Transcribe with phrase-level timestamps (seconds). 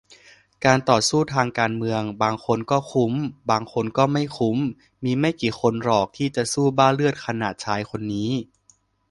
[0.65, 3.13] การต่อสู้ทางการเมือง บางคนก็คุ้ม
[3.49, 4.57] บางคนก็ไม่คุ้ม
[5.03, 8.29] มีไม่กี่คนหรอกที่จะสู้บ้าเลือดขนาดชายคนนี้